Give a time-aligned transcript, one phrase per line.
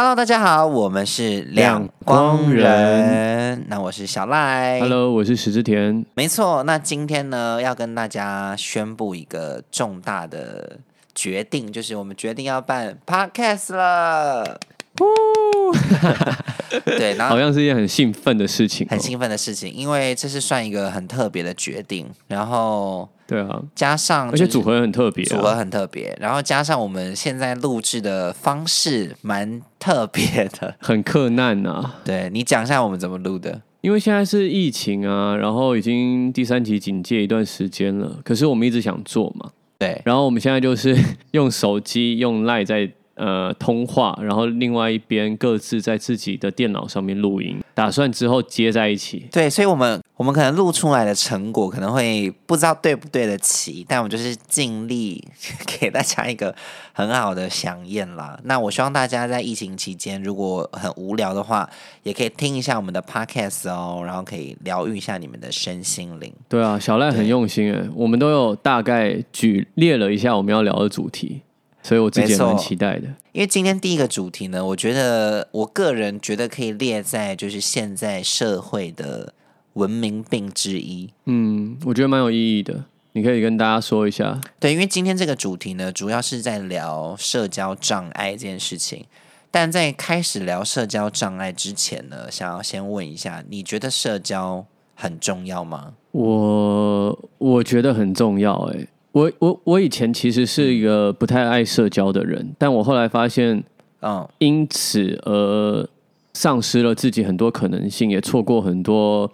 [0.00, 3.64] Hello，大家好，我们是两光人。
[3.66, 4.78] 那我是小赖。
[4.78, 6.06] Hello，我是石之田。
[6.14, 6.62] 没错。
[6.62, 10.78] 那今天呢，要跟大家宣布一个重大的
[11.16, 14.60] 决定，就是我们决定要办 Podcast 了。
[16.86, 30.74] 对，然后好像是一件很兴奋的事情、哦，很兴奋的事情，因为这是算一个很特别的决定，然后对啊，加上、而且组合很特别、啊，组合很特别，然后加上我们现在录制的方式蛮特别的。
[30.80, 31.96] 很克难啊。
[32.02, 33.60] 对你讲一下我们怎么录的？
[33.82, 40.96] 因为现在是疫情啊，然后已经第三级警戒一段时间了，可是我们一直想做嘛，对，然后我们现在就是
[41.32, 49.26] 用手机用 Line 在呃通话，然后另外一边各自在自己的电脑上面录音，打算之后接在一起。
[49.30, 55.22] 对，所以我们我们可能录出来的成果可能会不知道对不对得起，但我们就是尽力
[55.66, 56.54] 给大家一个
[56.92, 58.38] 很好的飨宴啦。
[58.44, 61.68] 那我希望大家在疫情期间，如果很无聊的话，
[62.02, 66.32] 也可以听一下我们的 podcast 哦，然后可以疗愈一下你们的身心灵。
[66.48, 71.42] 对啊，小赖很用心诶，我们都有大概举列了一下我们要聊的主题，
[71.88, 73.08] 所以我自己也蛮期待的。
[73.32, 79.32] 因为今天第一个主题呢，我觉得我个人觉得可以列在就是现在社会的
[79.72, 81.08] 文明病之一。
[81.24, 84.38] 嗯，我觉得蛮有意义的，你可以跟大家说一下。
[84.60, 89.06] 对，因为今天这个主题呢，主要是在聊社交障碍这件事情。
[89.50, 95.94] 但在开始聊社交障碍之前呢，想要先问一下，你觉得社交很重要吗？
[96.10, 98.86] 我我觉得很重要哎，
[99.18, 103.64] 我我我以前其实是一个不太爱社交的人，但我后来发现，
[103.98, 105.88] 啊，因此而
[106.34, 109.28] 丧失了自己很多可能性，也错过很多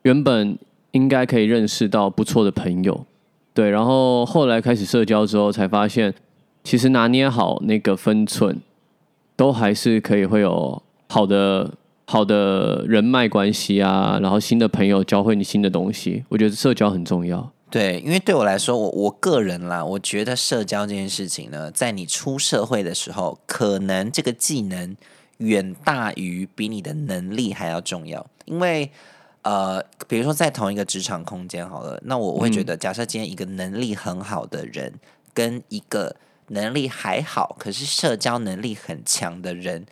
[0.00, 0.56] 原本
[0.92, 3.04] 应该可以认识到不错的朋友。
[3.52, 6.14] 对，然后后来开始社交之后，才发现
[6.64, 8.58] 其实拿捏好那个分寸，
[9.36, 11.70] 都还是可以会有好的
[12.06, 16.24] 好的人脉关系啊，然后新的朋友教会你新的东西。
[16.30, 17.52] 我觉得社交很重要。
[17.70, 24.96] 对，因为对我来说，我我个人啦，我觉得社交这件事情呢，在你出社会的时候，可能这个技能
[25.36, 28.26] 远大于比你的能力还要重要。
[28.46, 28.90] 因为
[29.42, 34.94] 呃，比如说在同一个职场空间好了，那我我会觉得，假设今天一个能力很好的人，
[35.34, 36.16] 跟一个
[36.48, 39.84] 能力还好，可是社交能力很强的人。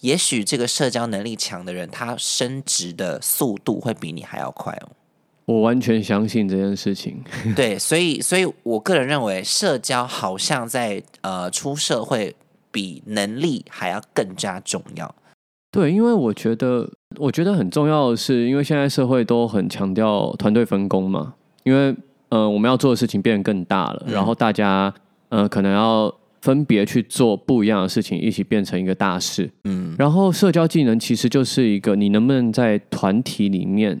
[0.00, 4.90] 也许这个社交能力强的人，他升职的速度会比你还要快哦。
[5.52, 7.22] 我完全相信这件事情。
[7.54, 12.34] 对，所以，所以我个人认为，社交好像在呃出社会
[12.70, 15.14] 比能力还要更加重要。
[15.70, 21.94] 对，因为我觉得，我觉得很重要的是，因为现在社会都很强调团队分工嘛，因为
[22.28, 24.92] 呃我们要做的事情变得更大了，嗯然后大家
[25.30, 29.50] 呃可能要分别去做不一样的事情，一起变成一个大事。
[29.64, 33.98] 嗯，然后社交技能其实就是一个你能不能在团体里面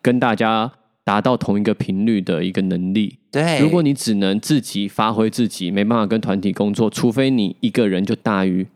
[0.00, 0.72] 跟大家
[1.04, 3.18] 达到同一个频率的一个能力。
[3.30, 3.58] 对。
[3.58, 8.66] 如果你只能自己发挥自己，没办法跟团体工作，除非你一个人就大于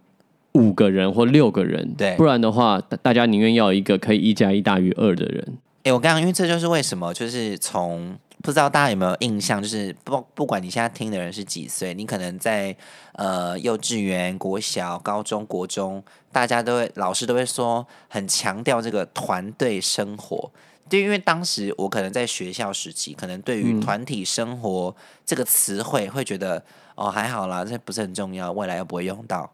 [0.52, 5.58] 五个人或六个人，对不然的话，大大家宁愿要一个可以一加一大于二的人。
[5.84, 12.74] 哎、我刚刚因为这就是为什么，就是从不知道大家有没有印象，就是不不管你现在听的人是几岁，你可能在
[13.12, 20.50] 呃幼稚园、国小、高中、国中，大家都会老师都会说很强调这个团队生活。
[20.88, 26.62] 对，因为当时我可能在学校时期，可能对于团体生活这个词汇会觉得
[26.94, 29.50] 哦还好啦，这不是很重要，未来又不会用到。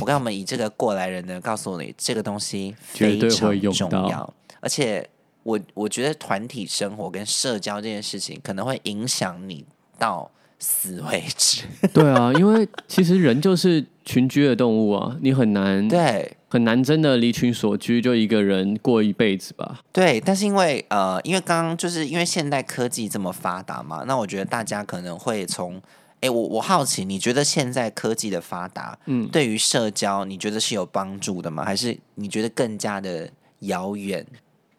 [0.00, 5.08] 我跟我们以这个过来人呢，告诉你这个东西绝对非常会用到重要，而且
[5.42, 9.64] 我我觉得团体生活跟社交这件事情可能会影响你
[9.98, 11.62] 到死为止。
[11.94, 19.80] 对啊，因为其实人就是群居的动物啊，你很难对很难真的离群所居，就一个人过一辈子吧。
[19.92, 25.80] 对，但是因为呃，因为刚刚就是因为现代科技这么发达嘛，那我觉得大家可能会从
[26.20, 31.64] 哎，我我好奇，你觉得现在科技的发达，嗯，对于社交，你觉得是有帮助的吗？
[31.64, 33.30] 还是你觉得更加的
[33.60, 34.26] 遥远？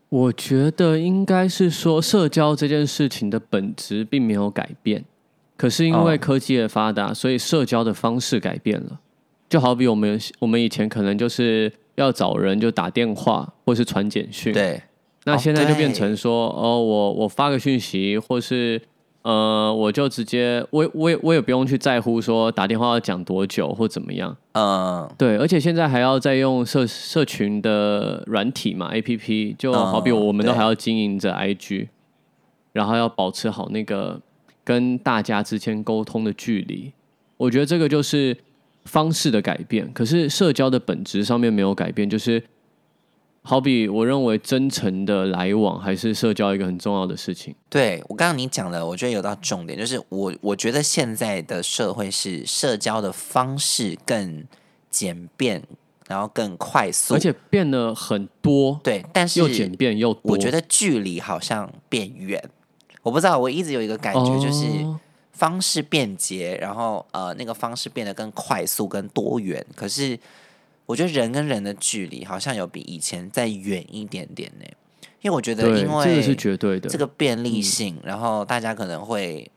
[0.10, 5.06] 我觉得应该是说，社交这件事情的本质并没有改变，
[5.56, 9.00] 可是因为哦科技的发达，所以社交的方式改变了。
[9.50, 14.82] 就好比我们我们以前可能就是要找人就打电话或是传简讯，，对
[15.26, 18.82] 那哦现在就变成说，哦，我我发个讯息，或是
[19.24, 31.90] 呃，我就直接我我也我也不用去在乎说打电话要讲多久或怎么样，嗯，对，而且现在还要再用社社群的软体嘛，A P P，就好比嗯我们都还要经营着 I G，
[32.72, 34.22] 然后要保持好那个
[34.64, 36.94] 跟大家之间沟通的距离。
[37.36, 38.38] 我觉得这个就是
[38.90, 42.10] 方式的改变，可是社交的本质上面没有改变。
[42.10, 42.44] 就是
[43.44, 47.56] 好比我认为真诚的来往还是社交一个很重要的事情。
[47.70, 54.44] 对我刚刚你讲的，我觉得有到重点，就是我我觉得现在的社会是社交的方式更
[54.90, 55.62] 简便，
[56.08, 58.80] 然后更快速，而且变得很多。
[58.84, 60.34] 对，但是又简便又多。
[60.34, 62.44] 我觉得距离好像变远。
[63.04, 64.66] 我不知道，我一直有一个感觉，就是
[65.40, 69.66] 方式便捷，然后呃，那个方式变得更快速、更多元。
[69.76, 70.20] 可是
[70.86, 74.66] 我觉得人跟人的距离好像有比以前再远一点点呢。
[75.22, 79.50] 因为我觉得，因为这个是绝对的，这个便利性，然后大家可能会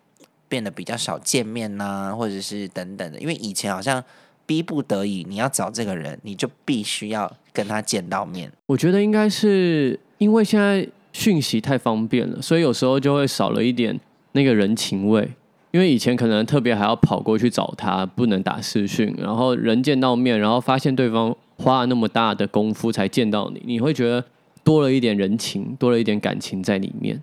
[0.49, 3.19] 变得比较少见面呐，或者是等等的。
[3.19, 4.03] 因为以前好像
[4.47, 8.51] 逼不得已，你要找这个人，你就必须要跟他见到面。
[8.67, 10.89] 我觉得应该是因为现在。
[11.15, 14.01] 讯息太方便了，所以有时候就会少了一点
[14.33, 15.31] 那个人情味。
[15.73, 24.25] 因为以前可能特别还要跑过去找他，不能打视讯，然后人见到面，然后发现对方花了那么大的功夫才见到你，你会觉得
[24.63, 27.21] 多了一点人情，多了一点感情在里面。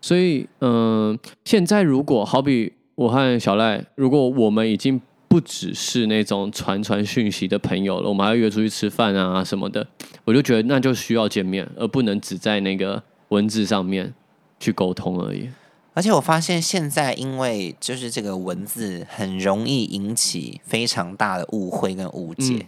[0.00, 9.86] 所以，嗯，现在如果好比我和小赖，如果我们已经不只是那种传传讯息的朋友了，我们还要约出去吃饭啊什么的，
[10.24, 13.02] 我就觉得那就需要见面，而不能只在那个。
[13.30, 14.14] 文字上面
[14.60, 15.48] 去沟通而已，
[15.96, 22.66] 而且我发现现在因为就是这个文字很容易引起非常大的误会跟误解，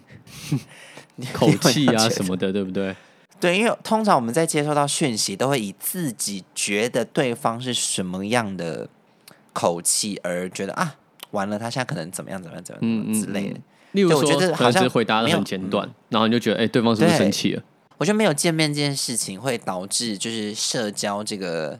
[1.35, 2.97] 口气啊什么的，对不对？
[3.39, 8.89] 对，因为通常我们在接收到讯息，都会以自己觉得对方是什么样的
[9.53, 10.95] 口气而觉得啊，
[11.33, 13.61] 完了，他现在可能怎么样怎么样怎么样之类的。
[13.93, 17.63] 例如说，好像回答的很简短，然后你就觉得，哎，对方是不是生气了？
[17.99, 21.79] 我觉得没有见面这件事情会导致就是社交这个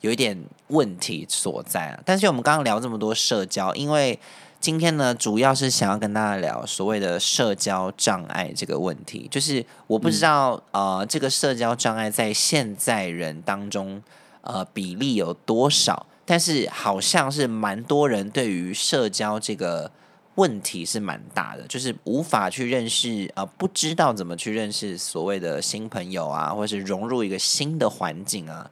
[0.00, 0.38] 有一点
[0.68, 2.00] 问题所在啊。
[2.04, 4.18] 但是我们刚刚聊这么多社交，因为
[4.60, 9.28] 今天呢主要是想要跟大家聊所谓的社交障碍这个问题。
[9.30, 14.02] 就是我不知道呃这个社交障碍在现在人当中
[14.40, 19.90] 呃比例有多少，但是好像是蛮多人对于社交这个。
[20.36, 28.70] 问题是蛮大的，就是无法去认识啊，不知道怎么去认识所谓的新朋友啊，或者是融入一个新的环境啊。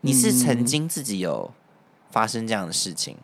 [0.00, 1.50] 你是曾经自己有
[2.10, 3.16] 发生这样的事情？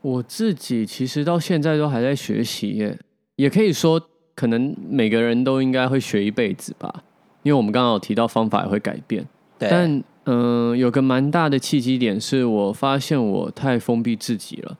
[0.00, 2.98] 我自己其实到现在都还在学习耶，
[3.36, 4.00] 也可以说
[4.34, 7.04] 可能每个人都应该会学一辈子吧。
[7.42, 9.26] 因为我们刚刚有提到方法也会改变，
[9.58, 14.78] 但嗯，有个蛮大的契机点是我发现我太封闭自己了，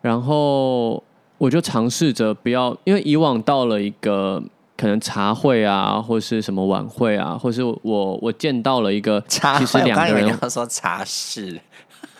[0.00, 1.02] 然后。
[1.40, 4.42] 我就尝试着不要，因为以往到了一个
[4.80, 11.60] 可能茶会啊，或是什么晚会啊，或是我我见到了一个 茶会，两个人要说茶室，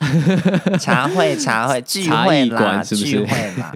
[0.79, 3.73] 茶会茶会 聚会啦，聚会嘛。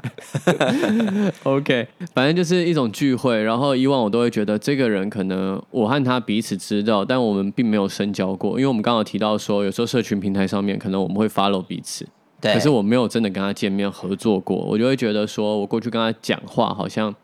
[1.45, 3.43] OK，反正就是一种聚会。
[3.43, 12.07] 然后以往我都会觉得这个人可能我和他彼此知道，但我们并没有深交过，因为我们刚刚提到说，有时候社群平台上面可能我们会 follow 彼此。
[12.43, 17.15] 可是我没有真的跟他见面合作过，我就会觉得说，我过去跟他讲话好像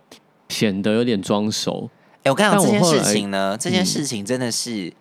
[0.51, 1.89] 显得有点装熟。
[2.25, 4.93] 哎，我跟你讲这件事情呢，这件事情真的是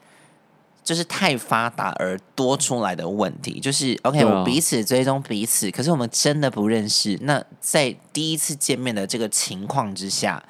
[0.83, 3.59] 就是太发达而多出来的问题。
[3.59, 7.17] 就是 OK，我彼此追踪彼此，可是我们真的不认识。
[7.23, 10.41] 那在第一次见面的这个情况之下，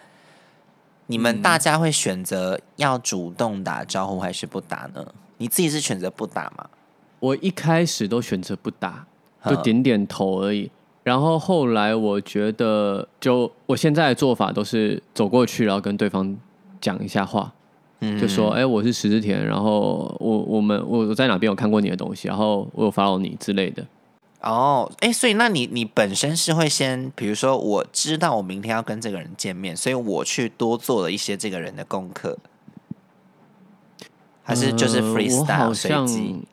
[1.07, 5.03] 你们大家会选择要主动打招呼还是不打呢？
[5.37, 6.69] 你自己是选择不打吗？
[7.19, 9.07] 我一开始都选择不打。
[9.45, 10.69] 就点点头而已，
[11.09, 16.37] 然后后来我觉得，就我现在的做法都是走过去，然后跟对方
[16.79, 17.51] 讲一下话，
[18.21, 23.83] 就说：“哎，我是石之田，然后我我们我我在哪边有看过你的东西，然后我有 follow 你之类的。”
[24.41, 32.37] 哦，哎，所以那你你本身是会先，比如说我知道我明天要跟这个人见面，所以我去多做了一些这个人的功课，
[34.43, 36.43] 还是就是 freestyle 随机？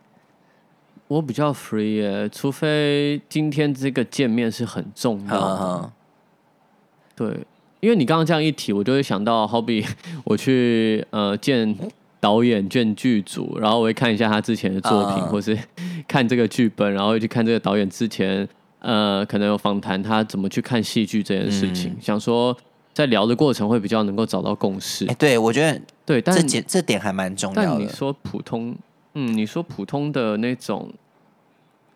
[1.08, 5.92] 我比较 free 耶，除非今天这个见面是很重要的。
[7.14, 7.28] 对，
[7.78, 9.86] 因为你刚刚这样一提，我就会想到，好比
[10.24, 11.76] 我去呃见
[12.18, 15.56] 导演、见剧组，然后我会看一下他之前的作品，或是
[16.08, 18.46] 看这个剧本，然后会去看这个导演之前
[18.80, 22.56] 呃可能有访谈他怎么去看戏剧这件事情，想说
[22.92, 25.06] 在聊的过程会比较能够找到共识。
[25.06, 27.68] 哎，对我觉得对，但这点这点还蛮重要的。
[27.68, 28.76] 但你说普通。
[29.18, 30.92] 嗯，你说普通的那种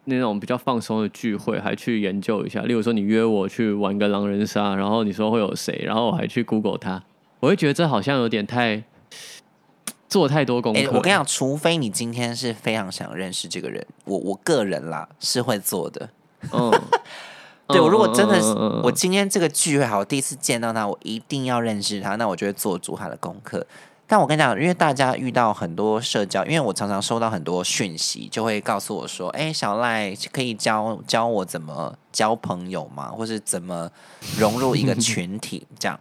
[0.05, 2.62] 那种比较放松的聚会，还去研究一下。
[2.62, 7.05] 例如说，你约我去玩个狼人杀，然后你说会有谁，然后我还去 Google 他，
[7.41, 8.83] 我会觉得这好像有点太
[10.09, 10.81] 做太多功课。
[10.95, 16.09] 我跟你讲，除非你今天是非常想认识这个人，我我个人啦是会做的。
[16.50, 16.73] 嗯，
[17.69, 18.49] 对我如果真的是
[18.83, 23.67] 我今天这个聚会好，我第一次见到他，我一定要认识他，那我就会做足他的功课。
[24.11, 33.12] 但我跟你讲，因为大家遇到很多社交，因为我常常收到很多讯息，就会告诉我说：“哎、小赖可以教教我怎么交朋友吗？
[33.12, 33.88] 或是怎么
[34.37, 35.97] 融入一个 群体？”这样，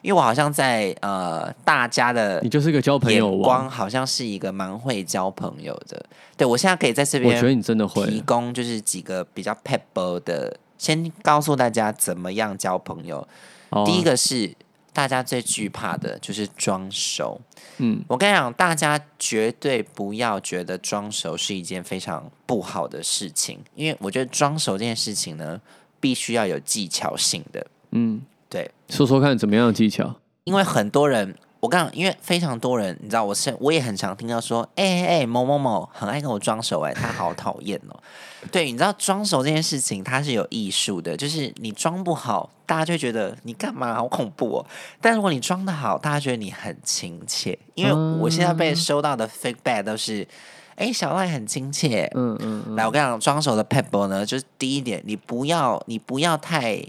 [0.00, 6.02] 因为我好像在呃大家的你就是个交朋友眼，光，好像是一个蛮会交朋友的。
[6.38, 8.22] 对我现在可以在这边我觉得你真的提。
[8.22, 13.28] 供就是几个比较 pebble 的，先告诉大家怎么样交朋友。
[13.84, 14.50] 第一，个是
[14.92, 17.40] 大家最惧怕的就是装熟。
[17.78, 25.60] 嗯，我跟你讲，大家绝对不要觉得装熟是一件非常不好的事情，因为我觉得装熟这件事情呢，
[25.98, 27.66] 必须要有技巧性的。
[27.92, 30.14] 嗯，对，说说看怎么样的技巧？
[30.44, 37.98] 因为很多人，我刚因为非常多人，你知道，我是我也很常听到说，哎哎哎，某某某很爱跟我装熟，哎，他好讨厌哦。
[38.50, 44.66] 对，你知道装熟这件事情，它是有艺术的，就是你装不好，大家就会觉得你干嘛，好恐怖哦。
[45.00, 47.58] 但如果你装的好，大家觉得你很亲切。
[47.74, 50.26] 因为我现在被收到的 feedback 都是，
[50.76, 52.10] 哎，小赖很亲切。
[52.14, 56.82] 嗯嗯嗯，来，我跟你讲，装熟的 pebble 呢，就是第一点，你不要，你不要太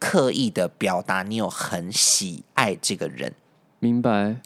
[0.00, 3.32] 刻意的表达你有很喜爱这个人。
[3.78, 4.36] 明白。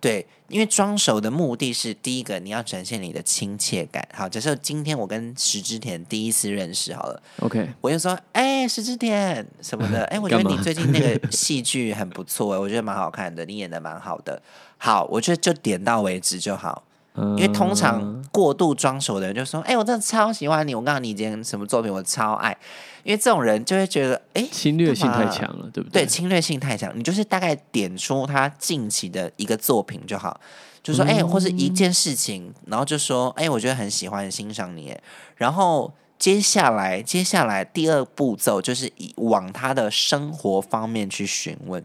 [0.00, 4.06] 对，因为装熟的目的是第一个，你要展现你的亲切感。
[4.14, 14.40] 好，假设今天我跟石之田第一次认识，好了，OK，我就说，哎、石之田什么的， 哎、我觉得你最近那个戏剧很不错，我觉得蛮好看的，你演的蛮好的。
[14.78, 16.82] 好，我觉得就点到为止就好。
[17.16, 22.56] 因因为通常过度装熟的人就说：“哎、我真的超喜欢你，我告诉你，以前什么作品我超爱。”
[23.02, 26.06] 因为这种人就会觉得，哎、侵略性太强了，对不对，对？
[26.06, 26.92] 侵略性太强。
[26.96, 30.38] 你就是大概点出他近期的一个作品就好，
[30.82, 34.94] 就说：“哎、或是一件事情，然后就说：“哎、我觉得很喜欢，很欣赏你。”
[35.36, 41.82] 然后接下来，接下来第二步骤就是以往他的生活方面去询问。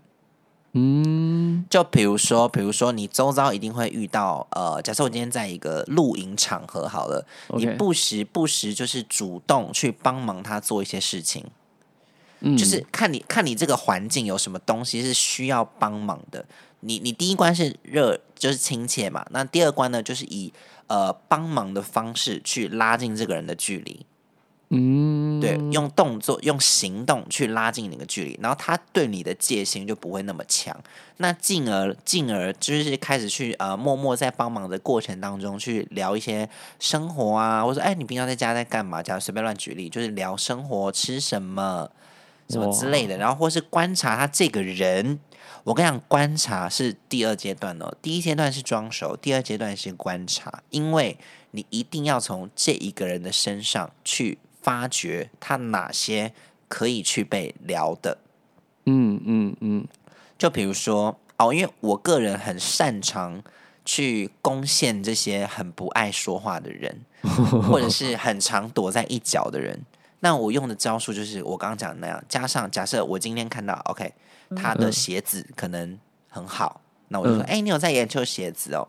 [0.78, 11.46] 嗯，就比如说，比如说你周遭一定会遇到，呃，假设我今天在一个露营场合好了，你不时不时就是主动去帮忙他做一些事情，
[12.42, 16.46] 嗯就是看你看你这个环境有什么东西是需要帮忙的。
[16.82, 20.52] 你你第一关是热，就是亲切嘛，那第二关呢，就是以
[20.88, 24.06] 呃帮忙的方式去拉近这个人的距离。
[24.70, 30.76] 嗯，对，用动作、用行动去拉近你的距离，然后他对你的戒心就不会那么强，
[31.18, 39.04] 那进而进而就是开始去呃默默在帮忙的过程当中去聊一些生活啊，或者说哎你平常在家在干嘛？
[39.04, 41.90] 假如随便乱举例，就是聊生活吃什么
[42.50, 45.20] 什么之类的，然后或是观察他这个人。
[45.64, 51.18] 我跟你讲，观察是第二阶段哦，第一阶段是装熟，第二阶段是观察，因为
[51.52, 56.34] 你一定要从这一个人的身上去发掘他哪些
[56.68, 58.18] 可以去被聊的。
[58.86, 59.88] 嗯嗯嗯，
[60.40, 63.44] 就比如说哦，因为我个人很擅长
[63.84, 67.02] 去攻陷这些很不爱说话的人，
[67.70, 69.80] 或者是很常躲在一角的人。
[70.22, 74.12] 那我用的招数就是我刚刚讲的那样，加上假设我今天看到 OK，
[74.56, 78.88] 他的鞋子可能很好，那我就说，嗯哎、你有在研究鞋子哦？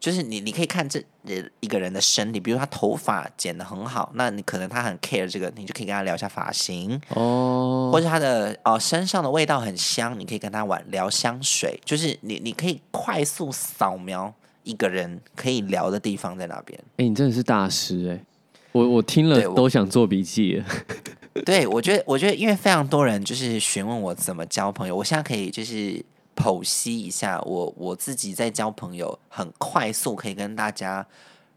[0.00, 16.78] 就是你，你可以看这呃一个人的身体，比如他头发剪得很好，那你可能他很 care 这个，你就可以跟他聊一下发型，哦，或者他的哦身上的味道很香，你可以跟他玩聊香水，就是你你可以快速扫描一个人可以聊的地方在哪边。
[16.98, 18.24] 哎、你真的是大师哎、
[18.72, 20.62] 我我听了都想做笔记。
[21.46, 26.04] 对我觉得，我觉得因为非常多人就是询问我怎么交朋友，我现在可以就是
[26.38, 31.04] 剖析一下我我自己在交朋友很快速可以跟大家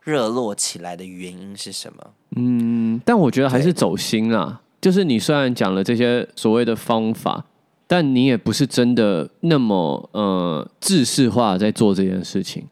[0.01, 2.03] 热络起来的原因是什么。
[2.35, 4.59] 嗯，但我觉得还是走心啦。
[4.81, 7.45] 就是你虽然讲了这些所谓的方法，
[7.85, 12.67] 但你也不是真的那么呃制式化在做这件事情。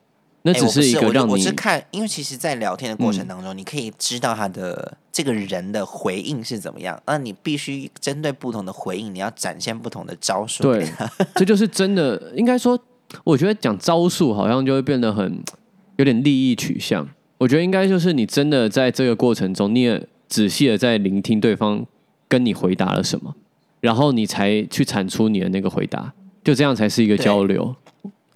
[0.52, 10.90] 那只哎我不一个让你嗯我是看，因为其实，在聊天的过程当中，你可以知道他的这个人的回应是怎么样，那你必须针对不同的回应，你要展现不同的招数给对。
[11.36, 12.32] 这就是真的。
[12.36, 12.80] 应该说，
[13.24, 15.42] 我觉得讲招数好像就会变得很
[15.98, 17.08] 有点利益取向。
[17.38, 21.86] 我觉得应该就是你真的在这个过程中，你也仔细的在聆听对方
[22.28, 23.34] 跟你回答了什么，
[23.80, 26.14] 然后你才去产出你的那个回答，
[26.44, 27.76] 就这样才是一个交流，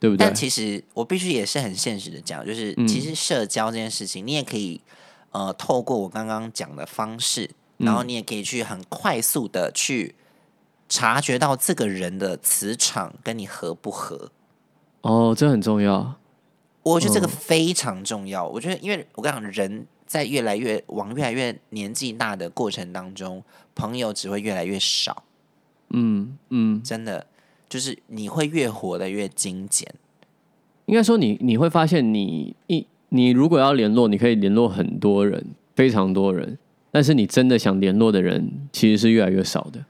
[0.03, 0.35] 对不对但？
[0.35, 4.81] 其实我必须也是很现实的讲，就是嗯其实社交这件事情，你也可以
[5.31, 10.13] 呃透过我刚刚讲的方式，然嗯后你也可以去很快速的去
[10.89, 14.29] 察觉到这个人的磁场跟你合不合。
[15.03, 16.15] 哦，这很重要。
[16.81, 18.45] 我觉得这个嗯非常重要。
[18.45, 23.41] 我觉得，因为我跟你讲，人在越来越往越来越年纪大的过程当中，
[23.73, 25.23] 朋友只会越来越少。
[25.91, 27.25] 嗯嗯，真的，
[27.73, 29.91] 就是你会越活得越精简。
[30.85, 35.43] 应该说你你会发现你一你如果要联络，你可以联络很多人，
[35.75, 36.59] 非常多人，
[36.91, 39.83] 但是你真的想联络的人其实是越来越少的。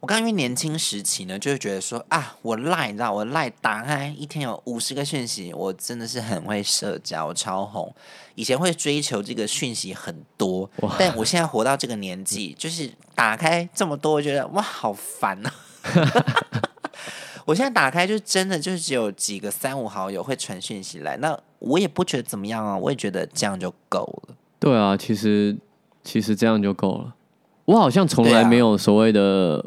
[0.00, 7.94] 我刚因为年轻时期呢，就会觉得说啊，我赖，你知道，我赖打开一天有五十个讯息，我真的是很会社交，我超红。
[8.34, 15.52] 以前会追求这个讯息很多，但我现在活到这个年纪，就是打开这么多，我觉得哇，好烦啊！
[17.44, 24.34] 我现在打开就真的就是只有几个三五好友会传讯息来，那我也不觉得怎么样啊，我也觉得这样就够了。
[24.58, 25.56] 对啊，其实
[26.02, 27.14] 其实这样就够了。
[27.66, 29.64] 我好像从来没有所谓的。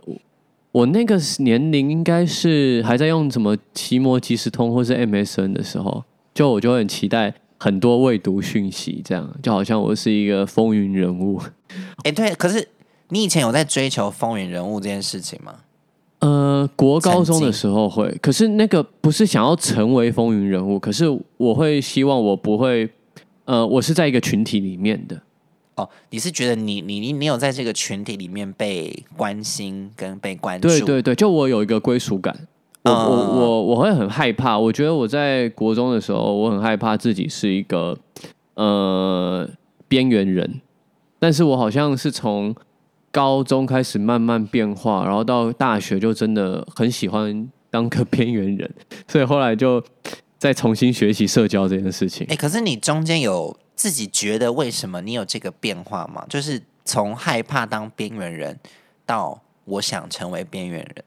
[0.74, 6.04] 我那个年龄应该是还在用什么奇摩即时通或是 MSN 的时候，
[6.36, 11.42] 就我就很期待很多未读讯息，这样就好像我是一个风云人物。
[12.04, 12.68] 哎，对，可是
[13.10, 15.62] 你以前有在追求风云人物这件事情吗？
[16.20, 21.06] 呃，国高中的时候会，可是那个不是想要成为风云人物，可是
[21.38, 22.90] 我会希望我不会，
[23.46, 25.22] 呃，我是在一个群体里面的。
[25.76, 30.68] 哦，你是觉得你你你你有在这个群体里面被关心跟被关注？
[30.68, 32.36] 对对对，就我有一个归属感。
[32.84, 34.58] 我我我我会很害怕。
[34.58, 37.96] 我觉得我在国中的时候，我很害怕自己是一个
[38.56, 39.48] 呃
[39.88, 40.62] 边缘人。
[41.20, 42.56] 但是我好像是从
[43.18, 48.70] 高中开始慢慢变化，然后到大学就真的很喜欢当个边缘人，
[49.08, 49.84] 所以后来就
[50.38, 52.28] 再重新学习社交这件事情。
[52.30, 53.58] 哎，可是你中间有。
[53.78, 56.26] 自己觉得为什么你有这个变化吗？
[56.28, 58.58] 就是从害怕当边缘人
[59.06, 61.06] 到我想成为边缘人。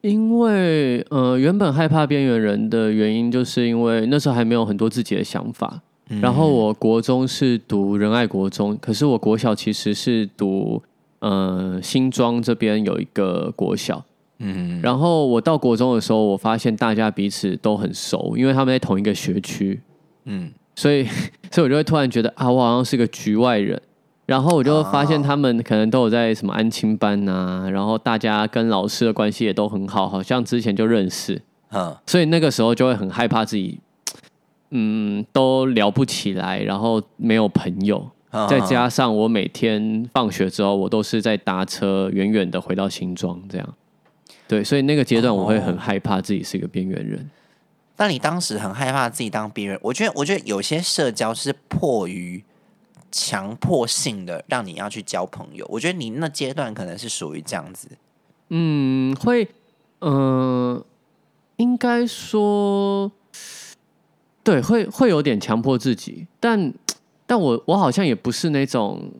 [0.00, 5.80] 因为呃，原本害怕边缘人的原因，就是因为那时候还没有很多自己的想法。
[6.20, 10.82] 然后我国中是读仁爱国中，可是我国小其实是读
[11.20, 14.04] 呃新庄这边有一个国小。
[14.38, 14.80] 嗯。
[14.82, 19.80] 然后我到国中的时候，我发现大家彼此都很熟，因为他们在同一个学区。
[20.24, 20.52] 嗯。
[20.76, 21.04] 所以，
[21.50, 23.80] 所以我就会突然觉得啊，我好像是个局外人。
[24.26, 31.42] 然后我就发现他们可能都有在什么安亲班呐，然后大家跟老师的关系也都很好，好像之前就认识。
[31.70, 33.78] 嗯，所以那个时候就会很害怕自己，
[34.76, 38.10] 嗯，都聊不起来，然后没有朋友。
[38.50, 43.74] 再加上我每天放学之后，我都是在搭车远远的回到新庄，这样。
[44.48, 47.30] 对，所以那个阶段我会很害怕自己是一个边缘人。
[47.94, 52.42] 但你当时很害怕自己当边缘，我觉得，我觉得有些社交是迫于
[53.12, 55.64] 强迫性的让你要去交朋友。
[55.70, 57.88] 我觉得你那阶段可能是属于这样子。
[58.48, 59.46] 嗯，会，
[60.00, 60.82] 嗯，
[61.58, 63.12] 应该说，
[64.44, 66.72] 对，会会有点强迫自己，但
[67.26, 69.10] 但我我好像也不是那种，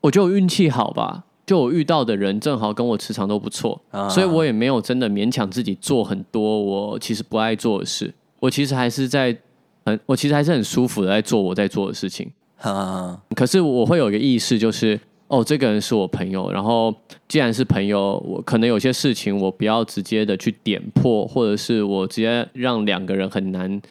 [0.00, 1.24] 我觉得我运气好吧。
[1.46, 8.14] 就我遇到的人正好跟我磁场都不错，所以我也没有真的勉强自己做很多我其实不爱做的事。
[8.40, 9.36] 我其实还是在
[9.84, 12.32] 很，我其实还是很舒服的在做我在做的事情。
[13.36, 14.98] 可是我会有一个意识，就是
[15.28, 16.94] 哦，这个人是我朋友，然后
[17.28, 23.82] 既然是朋友，我可能有些事情我不要直接的去点破，或者是我直接让两个人很难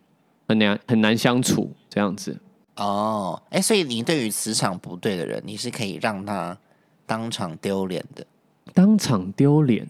[0.53, 2.39] 很难很难相处这样子。
[2.77, 6.57] 哦，哎，所以你对于磁场不对的人，你是可以让他。
[7.05, 8.25] 当场丢脸的，
[8.73, 9.85] 当场丢脸，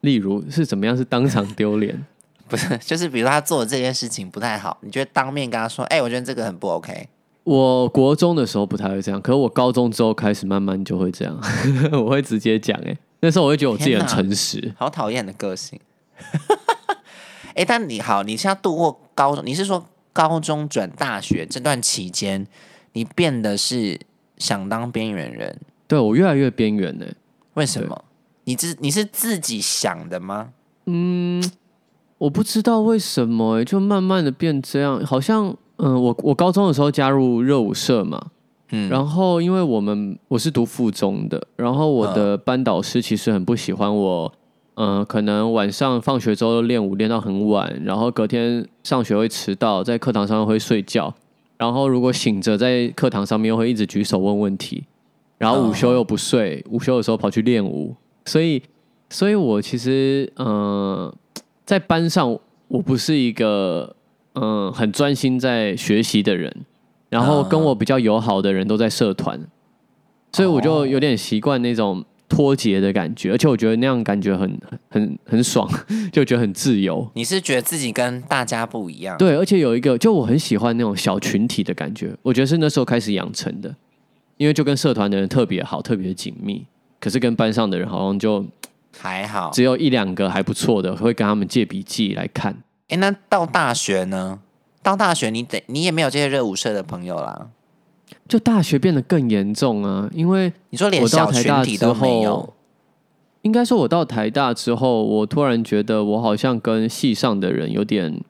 [0.00, 0.96] 例如是怎么样？
[0.96, 2.04] 是当场丢脸？
[2.48, 7.08] 不是，就是比如他做的这件事情不太好，你觉得当面跟他说：“哎，我觉得这个很不 OK。”
[7.44, 11.40] 我国中的时候不太会这样，可是我高中之后开始慢慢就会这样，
[11.92, 12.76] 我会直接讲。
[12.80, 15.78] 哎，那时候我会觉得我自己很诚实，好讨厌的个性。
[17.54, 22.46] 哎，但你好，你现在度过高中，你是说高中转大学这段期间，
[22.92, 23.98] 你变得是
[24.38, 25.58] 想当边缘人？
[25.86, 27.06] 对我越来越边缘呢？
[27.54, 28.04] 为什么？
[28.44, 30.50] 你自你是自己想的吗？
[30.86, 31.42] 嗯，
[32.18, 35.04] 我不知道为什么，就慢慢的变这样。
[35.04, 38.30] 好像，嗯，我我高中的时候加入热舞社嘛，
[38.70, 44.32] 嗯，然后因为我们我是读附中的，然后我的班导师其实很不喜欢我，
[44.82, 51.12] 嗯，可能晚上放学之后练舞练到很晚，然后隔天上学会迟到，在课堂上会睡觉，
[51.58, 54.84] 然后如果醒着在课堂上面又会一直举手问问题。
[55.36, 58.62] 然后午休又不睡，午休的时候跑去练舞，所以，
[59.10, 61.12] 所以我其实，嗯，
[61.66, 62.38] 在班上
[62.68, 63.94] 我不是一个，
[64.34, 66.64] 嗯，很专心在学习的人。
[67.10, 69.40] 然后跟我比较友好的人都在社团，
[70.32, 75.68] 所以我就有点习惯那种脱节的感觉，而且我觉得那样感觉很很很爽，
[76.10, 77.06] 就觉得很自由。
[77.14, 79.18] 你是觉得自己跟大家不一样？
[79.18, 83.74] 对，而且有一个，就我很喜欢那种小群体的感觉，我觉得是那时候开始养成的，
[84.36, 86.64] 因为就跟社团的人特别好，特别紧密。
[87.00, 88.46] 可是跟班上的人好像就
[88.96, 92.62] 还好，只有一两个还不错的，会跟他们借笔记来看。
[92.88, 94.38] 哎，那到大学呢？
[94.82, 97.48] 到大学你得你也没有这些热舞社的朋友啦。
[98.30, 102.48] 就大学变得更严重啊，因为你说连小群体都没有，
[103.42, 108.22] 应该说我到台大之后，我突然觉得我好像跟系上的人有点，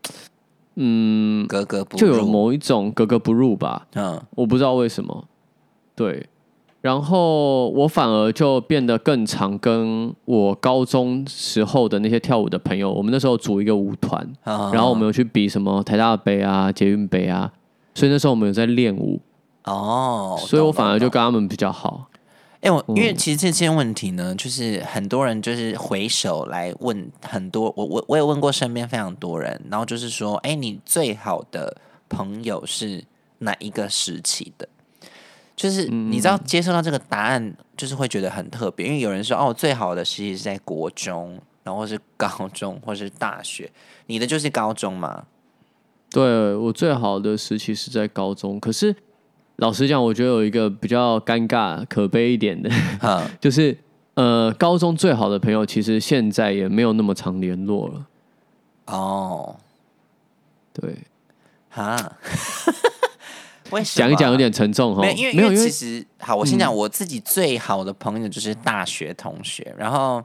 [0.77, 3.87] 嗯，格格不入，就有某一种格格不入吧。
[3.95, 5.27] 嗯，我不知道为什么。
[5.95, 6.27] 对，
[6.81, 17.53] 然后我反而就变得更常跟我高中时候的那些跳舞的朋友，我们那时候组一个舞团，然后我们有去比什么台大杯啊、捷运杯啊，
[17.95, 19.21] 所以那时候我们有在练舞。
[19.64, 22.09] 哦，所以我反而就跟他们比较好。
[22.61, 31.75] 哎，我因为其实这件问题呢，就是很多人就是回首来问很多，我我我也问过身边非常多人，然后就是说，哎，你最好的
[32.09, 33.03] 朋友是
[33.38, 34.68] 哪一个时期的？
[35.57, 43.73] 就是你知道接受到这个答案，就是会觉得很特别，因为有人说，哦，最好的时期是在国中，然后是高中或是大学，
[44.07, 45.25] 你的就是高中嘛？
[46.11, 48.94] 对我最好的时期是在高中，可是。
[49.61, 52.70] 老实讲，我觉得有一个比较尴尬、可悲一点的，
[53.38, 53.77] 就是
[54.14, 58.07] 呃，高中最好的朋友，其实现在也没有那么常联络了。
[58.87, 59.57] 哦，
[60.73, 60.96] 对，
[61.68, 61.94] 哈，
[63.94, 65.03] 讲一讲有点沉重哈。
[65.03, 70.25] 没有，因为因为其实好，我先讲我自己最好的朋友就是大学同学，然后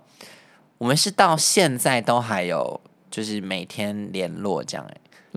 [0.78, 2.80] 我们是到现在都还有，
[3.12, 4.88] 就是每天联络这样。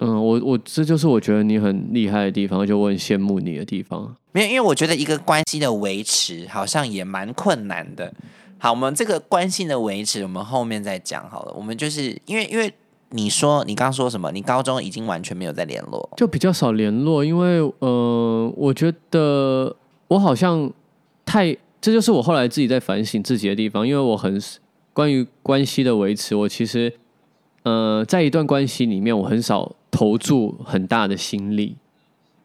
[0.00, 4.14] 嗯，我我这就是我觉得你很厉害的地方，就我很羡慕你的地方。
[4.30, 8.12] 没有，因为我觉得一个关系的维持好像也蛮困难的。
[8.58, 11.52] 好，我们这个关系的维持，我们后面再讲好了。
[11.56, 12.72] 我们就是因为因为
[13.10, 17.24] 你说你刚说什么，你高中已经完全没有在联络，就比较少联络。
[17.24, 19.74] 因为呃，我觉得
[20.06, 20.70] 我好像
[21.24, 23.86] 太，这就是我后来自己在反省自己的地方。
[23.86, 24.40] 因为我很
[24.92, 26.92] 关于关系的维持，我其实
[27.64, 29.72] 呃，在一段关系里面，我很少。
[29.90, 31.76] 投注很大的心力，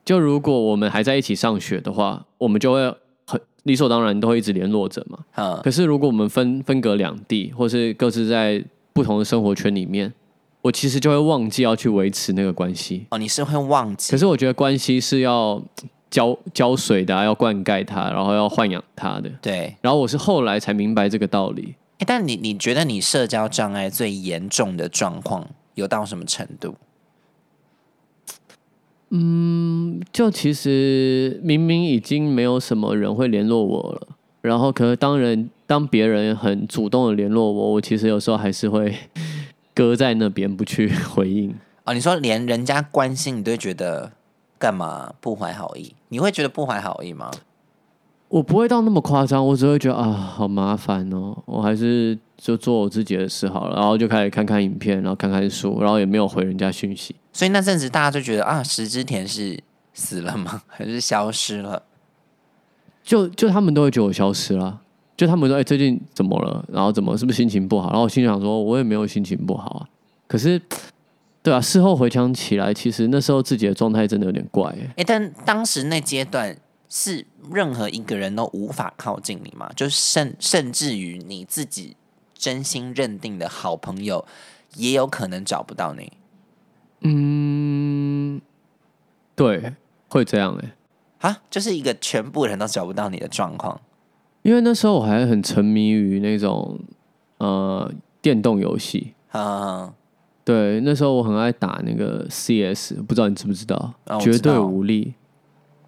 [0.06, 5.20] 就如果我们还在一起上学的话，我们就会很理所当然都会一直联络着嘛。
[5.34, 10.14] 啊，可是如果我们分分隔两地，或是各自在不同的生活圈里面，
[10.62, 13.06] 我其实就会忘记要去维持那个关系。
[13.10, 14.12] 哦，你是会忘记？
[14.12, 15.62] 可是我觉得关系是要
[16.10, 19.30] 浇浇水的，要灌溉它，然后要豢养它的。
[19.42, 19.76] 对。
[19.82, 21.76] 然后我是后来才明白这个道理。
[22.00, 26.76] 哎，但你你觉得你社交障碍最严重的状况有到什么程度？
[29.16, 34.08] 嗯，就其实明明已经没有什么人会联络我了，
[34.42, 38.92] 然后可是当人当别人很主动的联络我，我其实有时候还是会
[39.76, 41.54] 搁在那边不去 回应。
[41.84, 44.12] 哦，你说连人家关心你都觉得
[44.58, 45.94] 干嘛不怀好意？
[46.10, 47.30] 你会觉得不怀好意吗？
[48.34, 57.16] 我不会到那么夸张，我只会觉得啊，好麻烦哦，我还是就做我自己的事好了，然后就开始看看影片，然后看看书，然后也没有回人家讯息。
[57.32, 59.62] 所以那阵子大家就觉得啊，石之田是
[59.94, 60.64] 死了吗？
[60.66, 61.84] 还是消失了？
[63.04, 64.82] 就就他们都会觉得我消失了，
[65.16, 66.66] 就他们说哎，最近怎么了？
[66.70, 67.90] 然后怎么是不是心情不好？
[67.90, 69.82] 然后我心想说，我也没有心情不好啊。
[70.28, 70.60] 可是，
[71.44, 75.04] 对啊，事后回想起来，其实那时候自己的状态真的有点怪哎。
[75.04, 76.58] 但当时那阶段。
[76.96, 79.68] 是任何一个人都无法靠近你吗？
[79.76, 81.98] 就甚甚至于你自己
[82.36, 84.24] 真心认定的好朋友，
[84.76, 86.14] 也有可能找不到你。
[87.02, 88.40] 嗯，
[89.36, 89.74] 对，
[90.08, 90.76] 会这样哎，
[91.28, 93.82] 啊，就是一个全部人都找不到你的状况。
[94.44, 96.80] 因为那时候我还很沉迷于那种
[97.40, 99.96] 呃电动游戏啊，
[100.46, 103.96] 对，那时候我很爱打那个 CS，不知道你知不知道？
[104.22, 105.16] 绝对无力。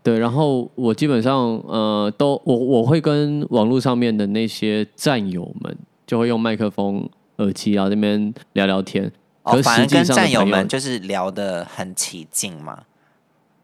[0.05, 1.33] 对，然后我基本上
[1.65, 12.83] 呃都我我会跟网络上面的那些战友们就会用麦克风耳机啊那边聊聊天，哦，反而跟战友们就是聊得很起劲嘛。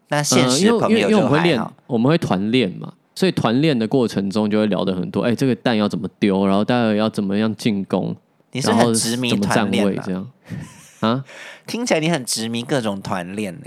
[0.08, 5.22] 那现实朋友就还好，我们会团练嘛，所以团练的过程中就会聊的很多。
[5.22, 8.16] 哎，这个弹要怎么丢，然后待会要怎么样进攻，
[8.50, 10.28] 你是很执迷团练这样
[10.98, 11.24] 啊？
[11.68, 13.66] 听起来你很执迷各种团练呢。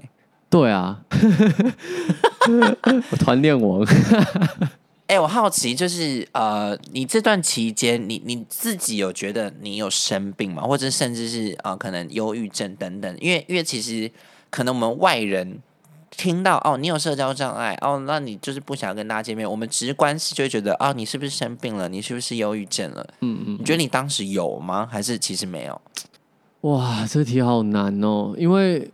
[0.56, 0.98] 对啊，
[3.12, 3.86] 我团练王。
[5.08, 10.64] 哎，我好奇，就是呃，你这段期间，你你自己有觉得你有生病吗？
[10.64, 13.18] 或者甚至是啊，可能忧郁症等等？
[13.20, 14.10] 因为因为其实
[14.50, 15.60] 可能我们外人
[16.10, 19.50] 听到哦，你有社交障碍哦，那你就是不想跟大家见面。
[19.50, 21.90] 我们直观是就会觉得哦，你是不是生病了？
[21.90, 23.06] 你是不是忧郁症了？
[23.20, 24.88] 嗯嗯，你觉得你当时有吗？
[24.90, 25.82] 还是其实没有？
[26.62, 28.90] 哇，这题好难哦，因为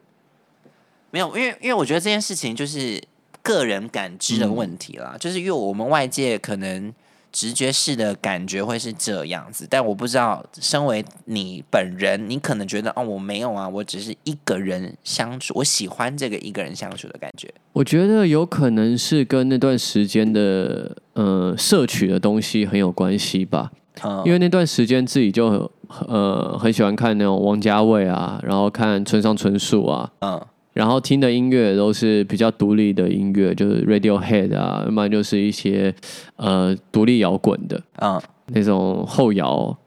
[1.12, 3.02] 没有，因为因为我觉得这件事情就是
[3.41, 6.93] 个人感知的问题啦，就是因为我们外界可能
[7.32, 17.50] 直觉式的感觉会是这样子，但我不知道，身为你本人，你可能觉得哦，我没有啊，我只是一个人相处，我喜欢这个一个人相处的感觉。
[17.74, 23.71] 我觉得有可能是跟那段时间的呃摄取的东西很有关系吧，
[24.04, 25.71] 嗯，因为那段时间自己就
[26.08, 35.93] 呃很喜欢看那种王家卫啊，然后看村上春树啊，嗯然后听的音乐都是比较独立的音乐，就是 Radiohead 啊，要不然就是一些
[36.38, 39.77] 呃独立摇滚的啊那种后摇，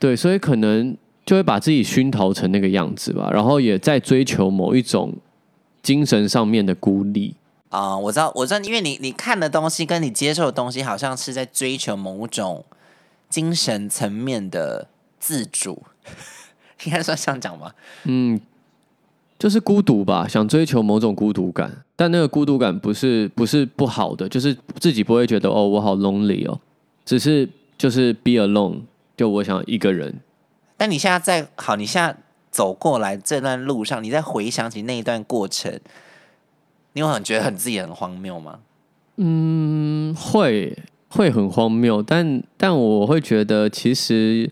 [0.00, 5.14] 对，所以可能就会把自己熏陶成那个样子吧，然后也在追求某一种
[5.82, 7.36] 精神上面的孤立。
[7.68, 12.64] 啊、我知道，我知道，因为你你看的东西跟你接受的东西，好像是在追求某种
[13.30, 15.82] 精神层面的自主，
[16.84, 17.74] 应该算这样讲吧？
[18.04, 18.38] 嗯，
[19.42, 26.60] 就是孤独吧，想追求某种孤独感，但那个孤独感不是不是不好的，就是自己不会觉得哦，我好 lonely 哦，
[27.04, 28.82] 只是就是 be alone，
[29.16, 30.14] 就我想一个人。
[30.76, 32.16] 但你现在在好，你现在
[32.52, 35.76] 走过来这段路上，你在回想起那一段过程，
[36.92, 38.60] 你有很觉得很自己很荒谬吗？
[39.16, 40.78] 嗯，会
[41.08, 44.48] 会很荒谬，但但我会觉得其实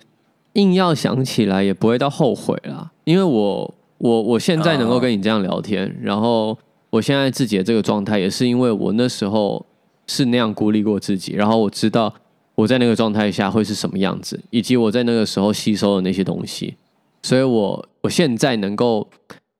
[0.54, 6.58] 硬要想起来也不会到后悔啦，因为我我我现在能够跟你这样聊天，然后
[6.88, 9.64] 我现在自己的这个状态，也是因为我那时候
[10.06, 12.12] 是那样孤立过自己，然后我知道
[12.54, 16.76] 我在那个状态下会是什么样子，以及我在那个时候吸收的那些东西，
[17.22, 19.08] 所以我我现在能够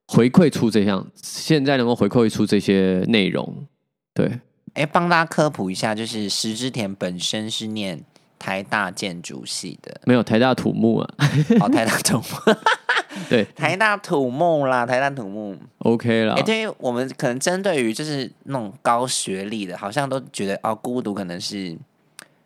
[0.08, 3.66] 回馈出这样，现在能够回馈出这些内容，
[4.14, 4.40] 对。
[4.74, 8.02] 哎，帮大家科普一下，就是石之田本身是念
[8.40, 11.14] 台大建筑系的，没有台大土木啊，
[11.60, 12.56] 哦，台大土木，
[13.28, 15.54] 对台大土木啦，台大土木。
[15.80, 16.42] ，OK 啦哎、。
[16.42, 21.76] 对于我们可能针对于就是那种高学历的，好像都觉得哦，孤独可能是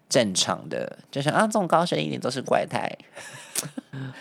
[0.09, 2.91] 正常的，就是啊，这种高学历一定都是怪胎。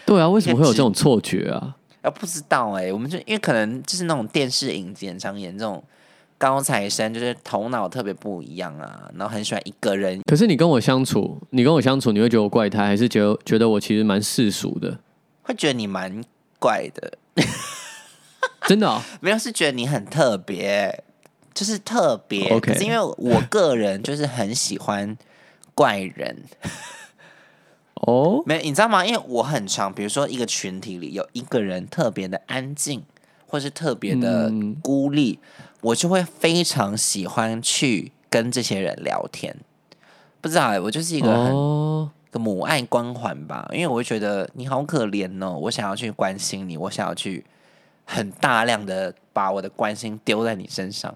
[0.06, 1.76] 对啊，为什么会有这种错觉啊？
[2.04, 5.84] 啊， 不知道哎、我们就因为可能就是那种电视影集很常演这种
[6.44, 10.22] 高材生，就是头脑特别不一样啊，然后很喜欢一个人。
[10.26, 15.00] 可是你跟我相处，你跟我相处，你会觉得我怪胎，还是觉得觉得我其实蛮世俗的？
[15.44, 16.22] 会觉得你蛮
[16.60, 17.14] 怪的，
[18.68, 19.02] 真的、啊？
[19.22, 21.06] 没有是觉得你很特别，
[21.54, 22.50] 就是特别。
[22.50, 25.18] OK 可是因为我个人就是很喜欢
[25.74, 26.44] 怪人，
[28.06, 29.06] 哦，没有，你知道吗？
[29.06, 33.02] 因为我很常，比如说一个群体里有一个人特别的安静，
[33.54, 35.38] 或是特别的嗯孤立，
[35.82, 39.56] 我就会非常喜欢去跟这些人聊天。
[40.42, 47.46] 不知道哎、我就是一个很、哦，个母爱光环吧，因为我会觉得你好可怜哦，我想要去关心你，我想要去
[48.06, 51.14] 很大量的把我的关心丢在你身上。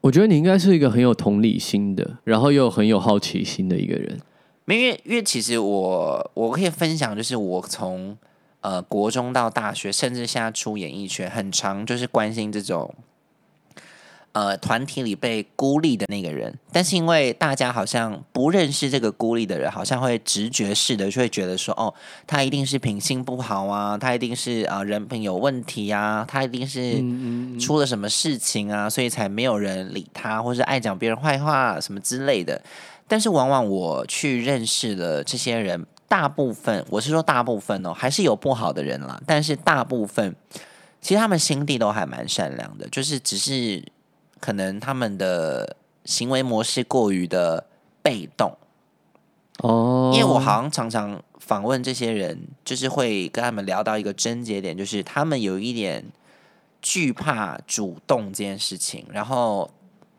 [0.00, 4.18] 我觉得你应该是一个很有同理心的，然后又很有好奇心的一个人。
[4.64, 8.16] 没因为因为其实我我可以分享，就是我从
[8.68, 12.94] 呃国中到大学，甚至现在出演艺圈，很长就是关心这种
[14.32, 16.58] 呃团体里被孤立的那个人。
[16.70, 21.94] 但是因为大家好像不认识这个孤立的人，好像会直觉式的就会觉得说，哦，
[22.26, 27.02] 他一定是品性不好啊，他一定是啊、呃人品有问题啊，他一定是
[27.58, 32.60] 出了什么事情啊，所以才没有人理他，或是爱讲别人坏话什么之类的。
[33.10, 39.20] 但是往往我去认识了这些人，大部分我是说大部分哦，还是有不好的人啦。
[39.26, 40.34] 但是大部分
[41.00, 43.84] 其实他们心地都还蛮善良的，就是只是
[44.40, 47.66] 可能他们的行为模式过于的
[48.02, 48.56] 被动。
[49.58, 56.04] 哦，因为我好像常常访问这些人，就是会跟他们聊到一个症结点，就是他们有一点
[56.80, 59.04] 惧怕主动这件事情。
[59.10, 59.68] 然后，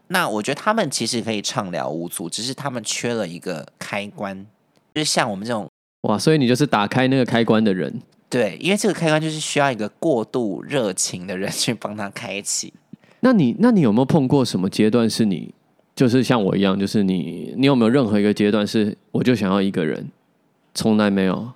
[0.08, 4.46] 那我觉得他们其实可以畅聊无阻，只是他们缺了一个开关，
[4.94, 5.69] 就是像我们这种
[6.02, 8.02] 哇，所以你就是打开那个开关的人。
[8.30, 12.74] 对，因为这个开关就是需要一个过度热情的人 去帮他开启。
[13.22, 15.54] 那你那你有没有碰过什么阶段是你
[15.96, 20.10] 就是像我一样，就是你你有没有任何一个阶段是我就想要一个人？
[20.74, 21.52] 从来没有。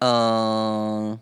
[0.00, 1.18] 嗯，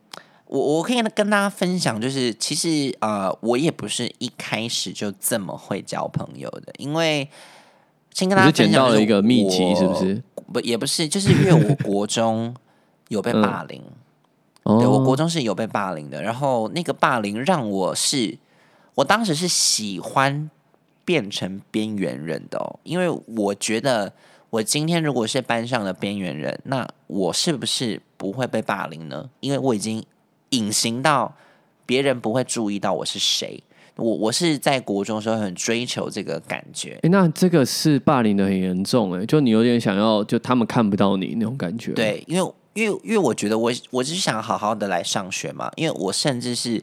[0.46, 7.28] 我我可以跟大家分享，就是其实呃，我也不是一开始就这么会交朋友的，因为
[8.14, 10.22] 先跟大家你是捡分享就是到了一个秘籍，是不是？
[10.52, 12.54] 不，也不是，就是因为我国中
[13.08, 13.82] 有被 霸凌，
[14.62, 18.38] 哦，对我国中是有被霸凌的，然后那个霸凌让我是
[18.94, 20.48] 我当时是喜欢
[21.04, 24.12] 变成边缘人的哦，因为我觉得
[24.50, 29.28] 我今天如果是班上的边缘人，那我是不是不会被霸凌呢？
[29.40, 30.04] 因为我已经
[30.50, 31.34] 隐形到
[31.84, 33.60] 别人不会注意到我是谁。
[33.96, 41.92] 我我是在国中的时候很追求这个感觉，哎，那这个是霸凌的很严重哎，就你有点想要，就他们看不到你那种感觉。
[41.92, 46.82] 对，因为因为因为我觉得我我只是想好好的来上学嘛，因为我甚至是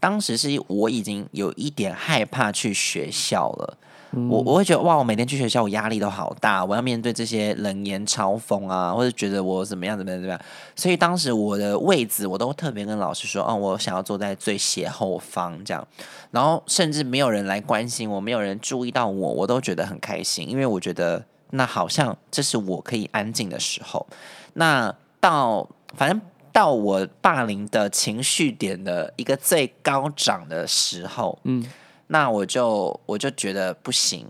[0.00, 3.78] 当时是我已经有一点害怕去学校了。
[4.12, 10.40] 我我会觉得哇，我每天去学校，我压力都好大，我要面对这些冷言嘲讽啊，或者觉得我怎么样怎么样怎么样。
[10.74, 15.86] 所以当时我的位置，我都特别跟老师说，哦，我想要坐在最斜后方这样。
[16.30, 24.06] 然后甚至没有人来关心我，没有人注意到我，我都觉得很开心，因为我觉得那好像这是我可以安静的时候。
[24.54, 26.18] 那到反正
[26.52, 31.66] 到我霸凌的情绪点的一个最高涨的时候，嗯。
[32.08, 34.26] 那我就我就觉得不行。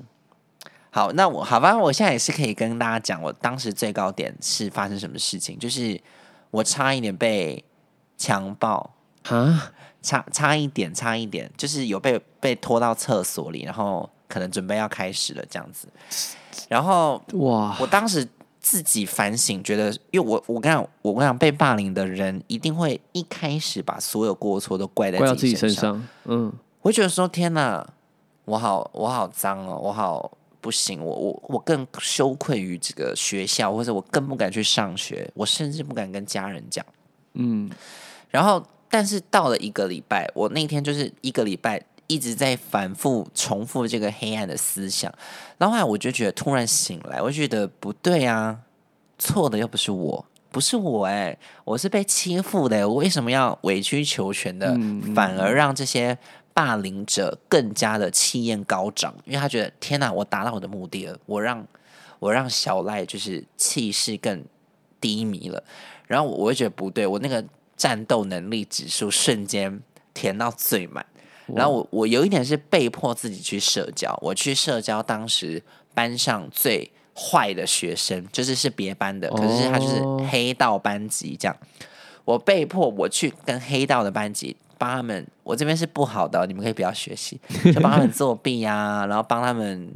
[0.91, 6.01] 好，那我好吧，我现在也是可以跟大家讲，我当时最高点是发生什么事情，就是
[6.51, 7.63] 我差一点被
[8.17, 15.87] 强暴啊，差差一点，差一点，就是有被被拖到厕所里，然后可能准备要开始了这样子。
[16.71, 18.27] 然后哇，我当时
[18.59, 26.51] 自己反省，觉得，因为我我跟你讲，我跟你讲，被霸凌的人一定会一开始把所有过错都怪在自己身上，嗯。
[26.87, 27.85] 我觉得说天哪，
[28.45, 36.87] 我好我好脏哦，我好不行，我我我更羞愧于这个学校，或者我更不敢去上学，我甚至不敢跟家人讲。
[37.35, 37.69] 嗯，
[38.31, 45.13] 然后但是到了一个礼拜，我那天就是一个礼拜一直在反复重复这个黑暗的思想，
[45.59, 48.61] 然后后来我就觉得突然醒来，我觉得不对啊，
[49.19, 54.79] 错的又不是我，不是我哎，我是被欺负的，我为什么要委曲求全的，
[55.17, 56.17] 反而让这些。
[56.57, 61.63] 霸凌者更加的气焰高涨，因为他觉得天哪，我达到我的目的了，我让
[62.19, 64.43] 我让小赖就是气势更
[64.99, 65.63] 低迷了。
[66.07, 67.45] 然后我会觉得不对，我那个
[67.77, 69.79] 战斗能力指数瞬间
[70.15, 71.05] 填到最满。
[71.55, 81.55] 然后我我有一点是被迫自己去社交，我去社交当时班上最坏的学生，就是是别班的，可是他就是黑道班级这样。
[82.25, 84.57] 我被迫我去跟黑道的班级。
[84.79, 87.41] 帮他们，我这边是不好的，你们可以不要学习，
[87.73, 89.91] 就帮他们作弊啊，然后帮他们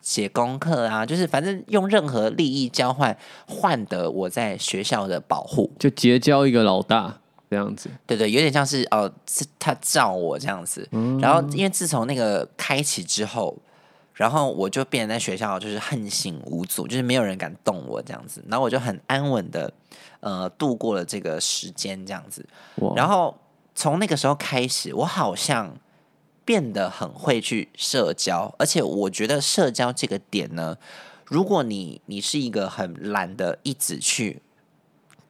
[0.00, 7.18] 写功课啊，就是反正用任何利益交换换得我在学校的保护，就结交一个老大
[7.50, 7.90] 这样子。
[8.06, 10.88] 对对，有点像是哦，是他罩我这样子。
[11.20, 13.56] 然后因为自从那个开启之后，
[14.14, 18.42] 然后我就变在学校就是横行无阻，就是没有人敢动我这样子。
[18.48, 19.72] 然后我就很安稳的
[20.20, 22.46] 呃度过了这个时间这样子，
[22.94, 23.34] 然后。
[23.76, 25.78] 从那个时候开始，我好像
[26.46, 30.78] 变得很会去社交，而且我觉得社交这个点呢，
[31.26, 34.40] 如果你你是一个很懒的一直去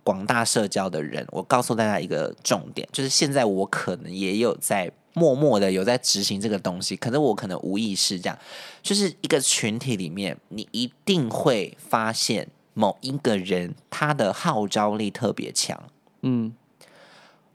[0.04, 8.38] 广大社交的人，我告诉大家一个重点，就是现在我可能也有在默默的有在执行这个东西，可能我可能无意识这样，
[8.80, 15.82] 就是一个群体里面，你一定会发现某一个人他的号召力特别强，
[16.22, 16.54] 嗯。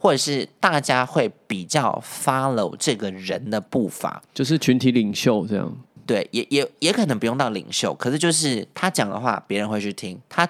[0.02, 5.78] 或者是大家会比较 follow 这个人的步伐，就是群体领袖这样。
[6.08, 10.20] 对，也也也可能不用到领袖，可是就是他讲的话，别人会去听。
[10.28, 10.50] 他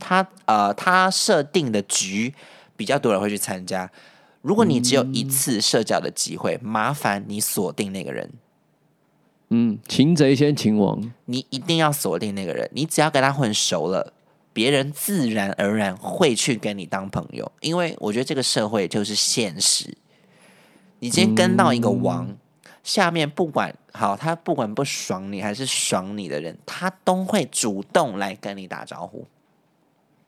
[0.00, 2.34] 他呃，他设定的局，
[2.76, 3.88] 比较多人会去参加。
[4.42, 8.32] 如果你只有一次社交的机会，麻烦你锁定那个人。
[9.50, 12.68] 嗯，擒贼先擒王，你一定要锁定那个人。
[12.72, 14.13] 你只要跟他混熟了。
[14.54, 19.98] 别人自然而然会去跟你当朋友，因为我觉得这个社会就是现实。
[21.00, 22.34] 你今天跟到一个王，
[22.84, 29.26] 下面不管好，他不管不爽你还是爽你的人，他都会主动来跟你打招呼。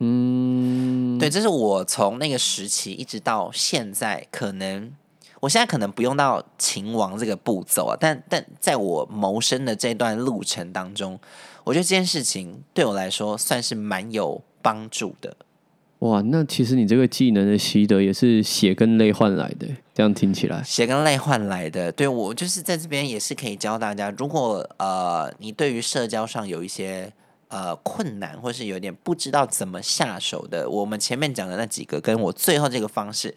[0.01, 4.93] 嗯，对，这是我从那个时期一直到现在，可能
[5.39, 11.21] 我现在可能不用到秦王这个步骤啊，但但在我谋生的这段路程当中。
[11.67, 15.37] 我觉得这件事情对我来说算是蛮有帮助的。
[15.99, 21.91] 哇，那其实你这个技能的习得也是血跟泪换来的，这样听起来，血跟泪换来的。
[21.91, 27.13] 对我就是在这边也是可以教大家，如果呃你对于社交上有一些
[27.49, 33.35] 呃困难，或是有点不知道怎么下手的，我们前面讲的那几个，跟我最后这个方式，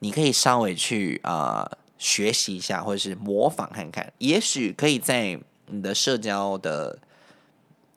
[0.00, 6.98] 你可以稍微去啊学习一下，或者是模仿看看，也许可以在你的社交的。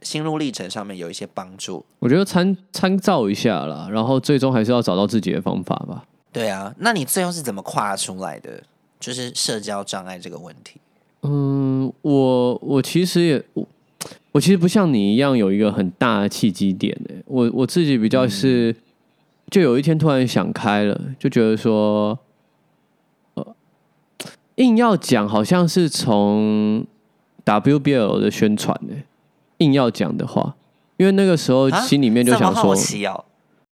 [0.03, 6.05] 心路历程上面有一些帮助，我觉得参参照一下啦，然后最终还是要找到自己的方法吧。
[6.31, 8.63] 对啊，那你最后是怎么跨出来的？
[8.99, 10.79] 就是社交障碍这个问题？
[11.23, 13.67] 嗯，我我其实也我
[14.31, 18.75] 我其实不像你一样有一个很大的契机点诶，我我自己比较是，
[19.51, 22.17] 就有一天突然想开了，就觉得说，
[23.35, 23.55] 呃，
[24.55, 26.85] 硬要讲好像是从
[27.45, 29.03] WBL 的宣传诶，
[29.63, 30.55] 硬要讲的话，
[30.97, 31.81] 因为那个时候啊？
[31.81, 32.75] 心里面就想说，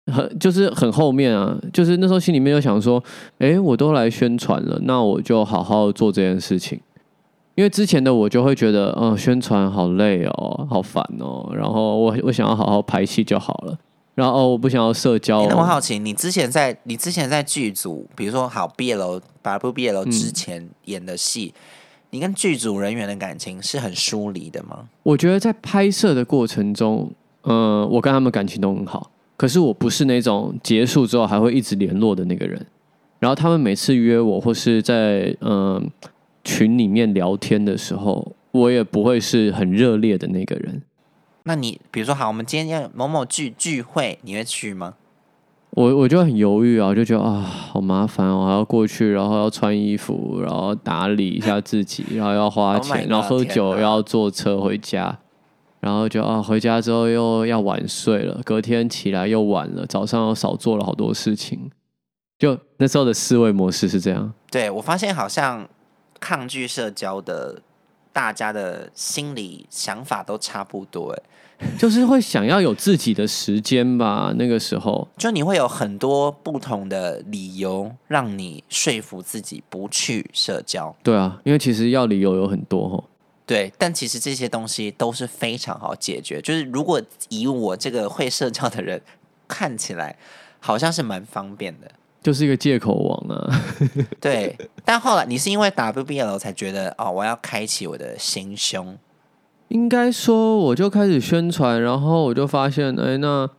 [0.05, 3.03] 很就是很后面啊，就是那时候心里面就想说，
[3.39, 6.79] 哎，我都来宣传了，那我就好好做这件事情。
[7.55, 13.77] 因为之前的我就会觉得，嗯、宣传好累哦，好烦哦，然后我我想要好好拍戏就好了，
[14.15, 21.53] 然后、哦、我不想要社交、诶那我哦，好奇，你之前在你之前在剧组，比如说好 BL、WBL 嗯之前演的戏，
[22.11, 24.89] 你跟剧组人员的感情是很疏离的吗？
[25.03, 27.11] 我觉得在拍摄的过程中，
[27.43, 32.65] 嗯、我跟他们感情都很好，可是我不是那种结束之后还会一直联络的那个人。
[33.19, 35.89] 然后他们每次约我，或是在嗯、
[36.43, 40.81] 群里面聊天的时候，我也不会是很热烈的那个人。
[41.43, 44.95] 那你比如说好，我们今天要某某聚聚会，你会去吗？
[45.71, 55.19] 我我就很犹豫啊，我就觉得啊，好麻烦哦，还要过去，然后要穿衣服，然后打理一下自己，然后要花 Oh 钱然后喝酒要坐车回家，
[55.79, 61.69] 然后就啊，回家之后又要晚睡了，隔天起来又晚了，早上又少做了好多事情。
[62.39, 65.67] 就那时候的思维模式是这样，对我发现好像
[66.19, 67.61] 抗拒社交的
[68.11, 71.23] 大家的心理想法都差不多，哎，
[71.77, 74.33] 就是会想要有自己的时间吧。
[74.37, 80.95] 那个时候，就你会有很多不同的理由让你说服自己不去社交。
[81.03, 83.03] 对啊，因为其实要理由有很多哦。
[83.45, 86.39] 对，但其实这些东西都是非常好解决。
[86.41, 89.01] 就是如果以我这个会社交的人
[89.47, 90.15] 看起来，
[90.59, 91.91] 好像是蛮方便的。
[92.21, 93.61] 就是一个借口王啊，
[94.19, 98.97] 对，但后来你是因为 WBL 才觉得哦，我要开启我的心胸。
[99.69, 103.49] 应该说，我就开始宣传，然后我就发现，哎，那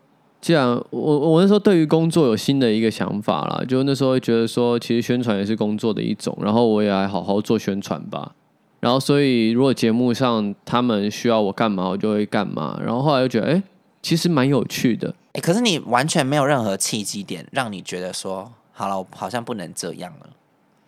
[0.40, 8.32] 既然我我那时候对于工作有新的一个想法啦，就那时候觉得说，其实宣传也是工作的一种，然后我也来好好做宣传吧。
[8.80, 12.80] 然后，所以如果节目上他们需要我干嘛，我就会干嘛。
[12.82, 13.62] 然后后来又觉得，哎，
[14.00, 15.14] 其实蛮有趣的。
[15.34, 20.30] 哎，可是你完全没有任何契机点让你觉得说，好了，我好像不能这样了。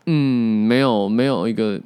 [0.06, 1.78] 嗯，没有没有一个，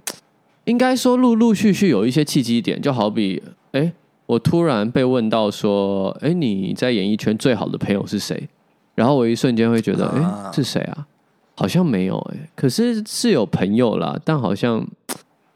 [0.66, 3.42] 应该说陆陆续续有一些契机点，就好比，
[3.72, 3.92] 哎，
[4.26, 8.48] 我突然被问到说，哎，你在演艺圈最好的朋友是谁？
[8.94, 11.06] 然后我一瞬间会觉得，哎、啊是谁啊？
[11.54, 14.86] 好像没有哎、可是是有朋友啦，但好像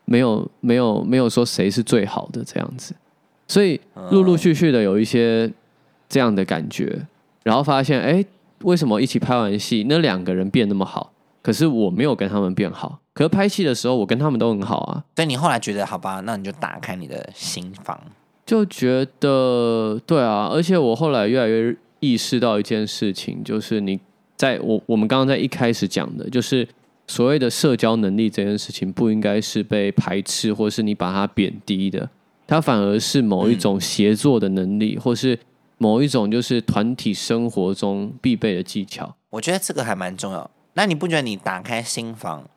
[0.06, 2.94] 没有没有没有说谁是最好的这样子，
[3.46, 3.78] 所以
[4.10, 5.52] 陆陆续续的有一些
[6.08, 7.06] 这样的感觉，
[7.42, 8.24] 然后发现，哎，
[8.62, 11.12] 为什么一起拍完戏，那两个人变那么好？
[11.42, 18.00] 可是我没有跟他们变好，可是拍戏的时候我跟他们都很好啊，所以你后来觉得，好吧，那你就打开你的心房。
[18.46, 24.00] 就觉得对啊，而且我后来越来越意识到一件事情，就是你
[24.36, 26.66] 在我我们刚刚在一开始讲的，就是
[27.08, 32.08] 所谓的社交能力这件事情，不应该是被排斥，或是你把它贬低的，
[32.46, 35.38] 它反而是某一种协作的能力，或是
[35.76, 39.14] 某一种就是团体生活中必备的技巧。
[39.28, 40.50] 我觉得这个还蛮重要。
[40.72, 42.48] 那你不觉得你打开心房，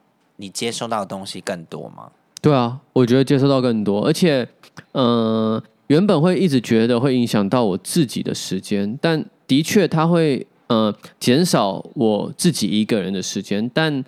[0.43, 2.09] 你接收到的东西更多吗？
[2.41, 4.45] 对啊，我觉得接收到更多，而且，
[4.91, 14.03] 嗯、原本会一直觉得会影响到我自己的时间，但的确它会，呃，减少我自己一个人的时间，但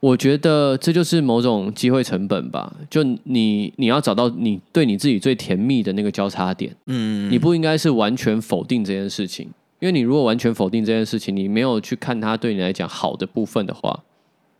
[0.00, 2.70] 我觉得这就是某种机会成本吧。
[2.90, 13.98] 就你你要找到你对你自己最甜蜜的那个交叉点，嗯，你不应该是完全否定这件事情，因为你如果完全否定这件事情，你没有去看它对你来讲好的部分的话，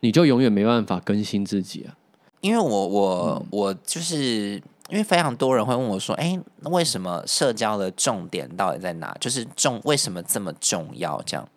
[0.01, 1.96] 你就永远没办法更新自己啊。
[2.40, 4.55] 因为我我、嗯我就是
[4.88, 9.16] 因为非常多人会问我说，哎、那为什么社交的重点到底在哪？
[9.20, 11.20] 就是重为什么这么重要？
[11.22, 11.48] 这样，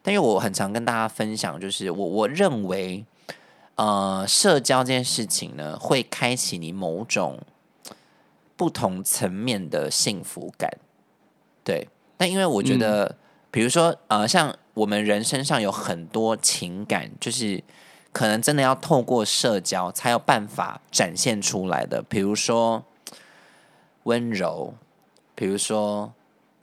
[0.00, 3.04] 但因为我很常跟大家分享，就是我我认为，
[3.74, 7.38] 呃，社交这件事情呢，会开启你某种
[8.56, 10.70] 不同层面的幸福感。
[11.64, 13.16] 对，但因为我觉得，
[13.50, 17.62] 比如说，呃，像我们人身上有很多情感，就是
[18.18, 22.84] 可能真的要透过社交才有办法展现出来的，比如说
[24.02, 24.74] 温柔，
[25.36, 26.12] 比如说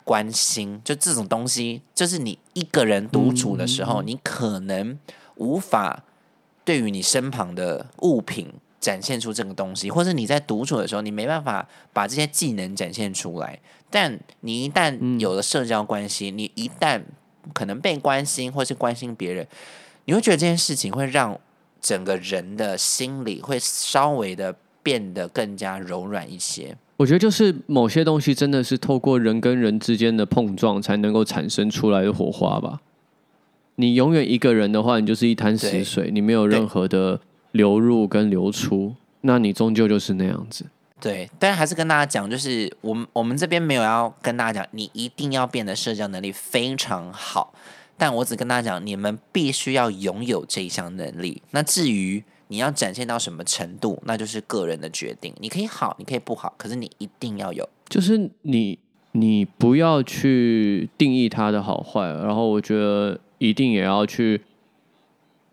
[0.04, 5.00] 关心，就这种东西，就是你一个人独处的时候，你可能
[5.36, 6.04] 无法
[6.66, 8.52] 对于你身旁的物品
[8.82, 13.58] 展现出这个东西，或者你在独处的时候，你没办法把这些技能展现出来。
[13.90, 17.02] 但你一旦有了社交关系，你一旦
[17.54, 19.48] 可能被关心或是关心别人，
[20.04, 21.40] 你会觉得这件事情会让
[21.86, 26.76] 整个人的心理会稍微的变得更加柔软一些。
[26.98, 32.82] 我觉得就是某些东西真的是透过人跟人之间的碰撞才能够产生出来的火花吧。
[33.76, 37.20] 你永远一个人的话，你就是一滩死水，你没有任何的
[37.52, 40.66] 流入跟流出，那你终究就是那样子。
[41.00, 47.54] 对，但是还是跟大家讲，就是我们我们这边没有要跟大家讲，你一定要变得社交能力非常好。
[47.98, 51.42] 但我只跟大家讲，你们必须要拥有这一项能力。
[51.52, 55.34] 那至于你要展现到什么程度，那就是个人的决定。
[55.40, 57.68] 你可以好，你可以不好，可是你一定要有。
[57.88, 58.78] 就是你，
[59.14, 64.42] 你不要去定义它的好坏，然后我觉得一定也要去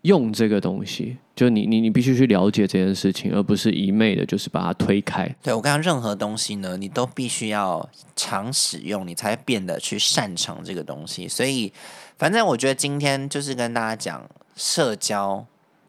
[0.01, 1.17] 用这个东西。
[1.35, 5.27] 就你，你，你必须去了解这件事情，而不是一昧的，就是把它推开。
[5.41, 11.27] 对我刚刚任何东西呢，你都必须要常使用，你才变得去擅长这个东西。
[11.27, 11.73] 所以，
[12.17, 15.45] 反正我觉得今天就是跟大家讲社交。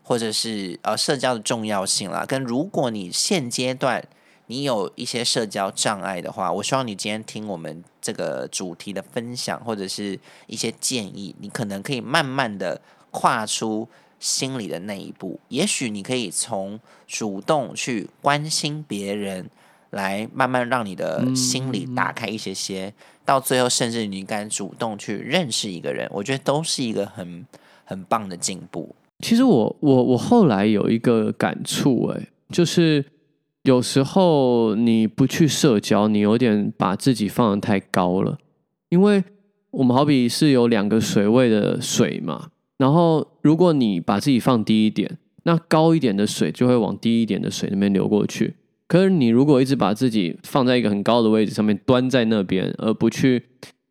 [0.06, 4.06] 或者是呃社交的重要性啦，跟如果你现阶段
[4.48, 13.88] 你有一些社交障碍的话，我希望你今天听我们这个主题的分享，或者是一些建议，你可能可以慢慢的跨出
[14.20, 15.40] 心里的那一步。
[15.48, 19.48] 也许你可以从主动去关心别人，
[19.88, 22.92] 来慢慢让你的心里打开一些些，
[23.24, 27.46] 到最后甚至你敢主动去认识一个人，我觉得都是一个很
[27.84, 28.94] 很棒的进步。
[29.20, 33.04] 其实我我我后来有一个感触，哎，就是
[33.62, 38.38] 有时候你不去社交，你有点把自己放的太高了。
[38.90, 39.24] 因为
[39.70, 48.54] 我们好比是有两个水位的水嘛，然后如果你把自己放低一点，那高一点的水就会往低一点的水那边流过去。
[48.86, 53.44] 可是你如果一直把自己放在一个很高的位置上面，端在那边，而不去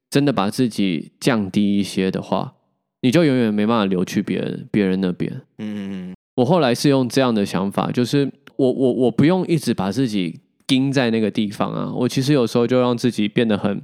[0.09, 2.53] 真的把自己降低一些的话。
[3.01, 5.29] 你就永远没办法流去别人别人那边。
[5.57, 11.91] 嗯嗯嗯我后来是用这样的想法，就是我我我不用一直把自己盯在那个地方啊。
[11.93, 13.81] 我其实有时候就让自己变得很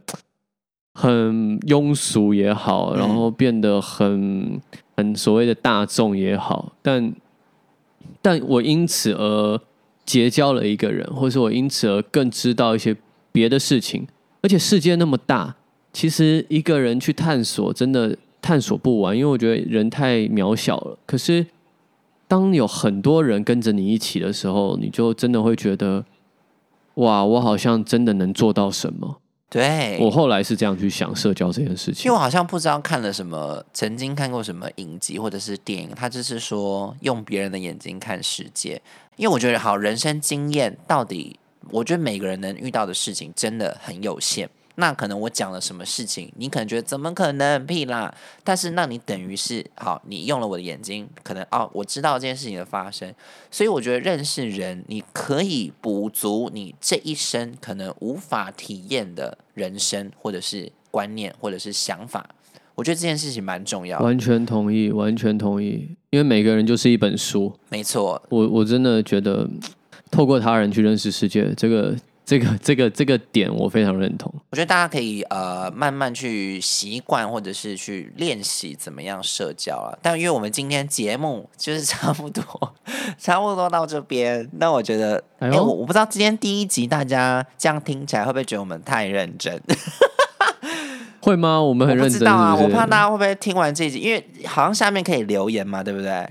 [0.93, 4.61] 很庸俗也好，然后变得很
[4.95, 6.77] 很所谓的大众也好。
[6.81, 7.13] 但
[8.21, 9.59] 但我因此而
[10.09, 12.95] 结交了一个人，或者是我因此而更知道一些
[13.31, 14.07] 别的事情。
[14.41, 15.55] 而且世界那么大，
[15.93, 18.17] 其实一个人去探索，真的。
[18.41, 20.97] 探索不完，因为我觉得人太渺小了。
[21.05, 21.45] 可是，
[22.25, 26.05] 当有很多人跟着你一起的时候，你就真的会觉得，
[26.95, 29.17] 哇，我好像真的能做到什么。
[29.49, 32.05] 对我后来是这样去想社交这件事情。
[32.05, 38.81] 因为我好像不知道看了什么，曾经看过什么影集或者是电影，他就是说用别人的眼睛看世界。
[39.19, 41.37] 因为我觉得，好人生经验到底，
[41.71, 44.49] 我觉得每个人能遇到的事情真的很有限。
[44.75, 48.15] 那可能我讲了什么事情，你可能觉得怎么可能屁啦？
[48.45, 53.13] 但是那你等于是好，你用了我的眼睛，可能哦，我知道这件事情的发生，
[53.51, 62.29] 所以我觉得认识人，你可以补足你这一生可能无法体验的人生，或者是观念，或者是想法。
[62.79, 63.99] 我觉得这件事情蛮重要。
[63.99, 67.53] 完全同意，完全同意，因为每个人就是一本书。
[67.69, 69.47] 没错，我我真的觉得
[70.09, 71.95] 透过他人去认识世界，这个。
[72.29, 74.31] 这个这个这个点我非常认同。
[74.51, 79.97] 我觉得大家可以呃慢慢去习惯，或者是去练习怎么样社交啊。
[79.99, 82.43] 但因为我们今天节目就是差不多
[83.17, 89.59] 差不多到这边，那我觉得，哎，我我不知道今天第一集大家这样听起来会不会觉得我们太认真？
[91.21, 91.61] 会吗？
[91.61, 92.55] 我们很认真啊。
[92.55, 96.27] 我怕大家会不会听完这一集，因为好像下面可以留言嘛，对不对？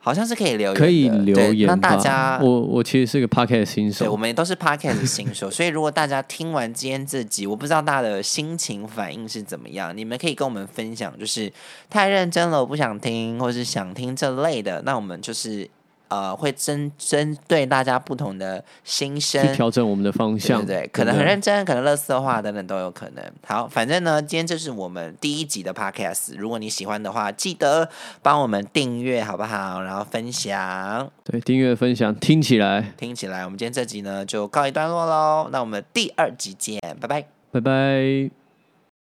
[0.00, 1.66] 好像是可以留言，可以留言。
[1.66, 11.52] 那大家，我我其实是个 podcast 新手，对，我们也都是 podcast 新手， 所以如果大家听完今天这集，我不知道大家的心情反应是怎么样，你们可以跟我们分享，就是
[11.90, 15.68] 太认真了，我不想听，或是想听这类的，那我们就是。
[16.08, 20.88] 呃，会针针对大家不同的心声，去调整我们的方向，对对？
[20.88, 23.24] 可能很认真，可能乐色话等等都有可能。
[23.46, 26.36] 好，反正呢，今天这是我们第一集的 podcast。
[26.36, 27.88] 如果你喜欢的话，记得
[28.22, 29.82] 帮我们订阅，好不好？
[29.82, 35.48] 然后分享，对，订阅分享，听起来，听起来，我们今天这集呢就告一段落喽。
[35.52, 38.37] 那我们第二集见，拜拜，拜拜。